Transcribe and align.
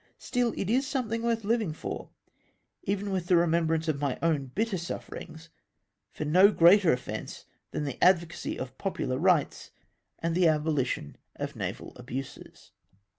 Still 0.17 0.55
it 0.57 0.67
is 0.67 0.87
something 0.87 1.21
worth 1.21 1.43
hving 1.43 1.75
for— 1.75 2.09
even 2.85 3.11
with 3.11 3.27
the 3.27 3.35
remembrance 3.37 3.87
of 3.87 4.01
my 4.01 4.17
own 4.23 4.47
bitter 4.47 4.79
sufferings, 4.79 5.49
for 6.11 6.25
no 6.25 6.51
greater 6.51 6.91
offence 6.91 7.45
tlian 7.71 7.85
the 7.85 8.03
advocacy 8.03 8.57
of 8.57 8.79
popular 8.79 9.19
rights, 9.19 9.69
and 10.17 10.33
the 10.33 10.47
abohtion 10.47 11.17
of 11.35 11.55
naval 11.55 11.93
abuses. 11.97 12.71